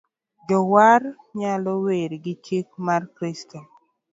[0.47, 1.01] Jower
[1.37, 3.57] nyaka wer gi chik mar Kristo